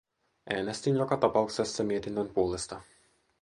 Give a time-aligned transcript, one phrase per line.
[0.53, 2.81] Äänestin joka tapauksessa mietinnön puolesta.